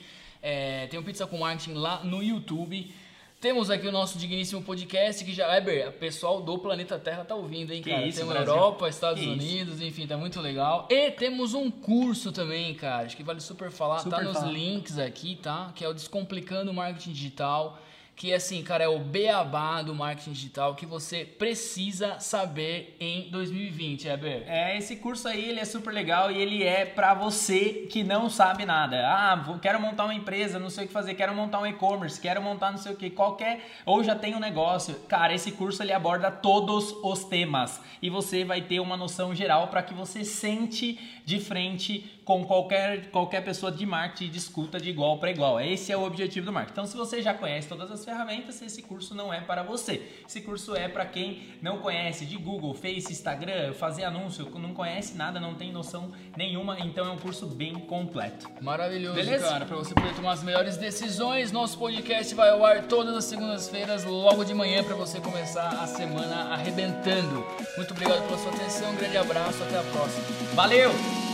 [0.49, 2.95] É, tem o Pizza com Marketing lá no YouTube.
[3.41, 7.35] Temos aqui o nosso digníssimo podcast que já, Eber, o pessoal do planeta Terra tá
[7.35, 8.07] ouvindo, hein, cara?
[8.07, 8.55] Isso, temos Brasil.
[8.55, 9.85] Europa, Estados Que Unidos, isso.
[9.85, 10.87] enfim, tá muito legal.
[10.89, 14.53] E temos um curso também, cara, acho que vale super falar, super tá nos falar.
[14.53, 15.73] links aqui, tá?
[15.75, 17.77] Que é o Descomplicando o Marketing Digital
[18.17, 24.09] que assim, cara, é o beabá do marketing digital que você precisa saber em 2020,
[24.09, 24.43] Eber.
[24.47, 28.31] É, esse curso aí, ele é super legal e ele é para você que não
[28.31, 29.07] sabe nada.
[29.07, 32.41] Ah, quero montar uma empresa, não sei o que fazer, quero montar um e-commerce, quero
[32.41, 34.95] montar não sei o que, qualquer, ou já tem um negócio.
[35.07, 39.69] Cara, esse curso ele aborda todos os temas e você vai ter uma noção geral
[39.69, 44.91] para que você sente de frente com qualquer, qualquer pessoa de marketing e discuta de
[44.91, 45.61] igual para igual.
[45.61, 46.73] Esse é o objetivo do marketing.
[46.73, 50.03] Então, se você já conhece todas as ferramentas, esse curso não é para você.
[50.29, 55.17] Esse curso é para quem não conhece de Google, Face, Instagram, fazer anúncio, não conhece
[55.17, 58.51] nada, não tem noção nenhuma, então é um curso bem completo.
[58.61, 59.49] Maravilhoso, Beleza?
[59.49, 61.53] cara, para você poder tomar as melhores decisões.
[61.53, 65.87] Nosso podcast vai ao ar todas as segundas-feiras, logo de manhã, para você começar a
[65.87, 67.47] semana arrebentando.
[67.77, 70.25] Muito obrigado pela sua atenção, um grande abraço, até a próxima.
[70.55, 71.26] Valeu!